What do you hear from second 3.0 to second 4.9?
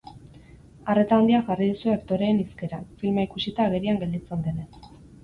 filma ikusita agerian gelditzen denez.